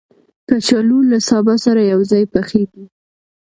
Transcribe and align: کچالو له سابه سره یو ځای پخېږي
کچالو 0.47 0.99
له 1.11 1.17
سابه 1.27 1.55
سره 1.65 1.81
یو 1.93 1.99
ځای 2.11 2.23
پخېږي 2.33 2.85